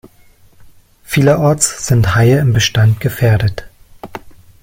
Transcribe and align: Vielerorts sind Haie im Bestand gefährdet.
Vielerorts 1.03 1.85
sind 1.85 2.15
Haie 2.15 2.39
im 2.39 2.53
Bestand 2.53 2.99
gefährdet. 3.01 3.67